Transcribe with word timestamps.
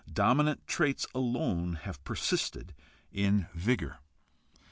Dominant 0.11 0.65
traits 0.65 1.05
alone 1.13 1.75
have 1.83 2.03
persisted 2.03 2.73
in 3.11 3.45
vigor. 3.53 3.99